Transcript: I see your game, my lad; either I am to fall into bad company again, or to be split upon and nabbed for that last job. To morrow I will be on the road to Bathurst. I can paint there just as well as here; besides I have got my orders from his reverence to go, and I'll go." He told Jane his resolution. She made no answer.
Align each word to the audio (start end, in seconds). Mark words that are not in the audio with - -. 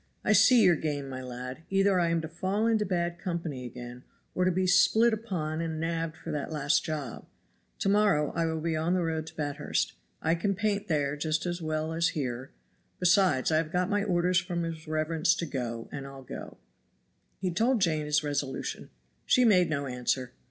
I 0.25 0.33
see 0.33 0.63
your 0.63 0.75
game, 0.77 1.07
my 1.09 1.21
lad; 1.21 1.61
either 1.69 1.99
I 1.99 2.09
am 2.09 2.21
to 2.21 2.27
fall 2.27 2.65
into 2.65 2.87
bad 2.87 3.19
company 3.19 3.67
again, 3.67 4.03
or 4.33 4.45
to 4.45 4.51
be 4.51 4.65
split 4.65 5.13
upon 5.13 5.61
and 5.61 5.79
nabbed 5.79 6.17
for 6.17 6.31
that 6.31 6.51
last 6.51 6.83
job. 6.83 7.27
To 7.77 7.87
morrow 7.89 8.31
I 8.35 8.45
will 8.45 8.61
be 8.61 8.75
on 8.75 8.95
the 8.95 9.03
road 9.03 9.27
to 9.27 9.35
Bathurst. 9.35 9.93
I 10.19 10.33
can 10.33 10.55
paint 10.55 10.87
there 10.87 11.15
just 11.15 11.45
as 11.45 11.61
well 11.61 11.93
as 11.93 12.07
here; 12.17 12.49
besides 12.99 13.51
I 13.51 13.57
have 13.57 13.71
got 13.71 13.91
my 13.91 14.03
orders 14.03 14.39
from 14.39 14.63
his 14.63 14.87
reverence 14.87 15.35
to 15.35 15.45
go, 15.45 15.87
and 15.91 16.07
I'll 16.07 16.23
go." 16.23 16.57
He 17.37 17.51
told 17.51 17.79
Jane 17.81 18.05
his 18.07 18.23
resolution. 18.23 18.89
She 19.27 19.45
made 19.45 19.69
no 19.69 19.85
answer. 19.85 20.31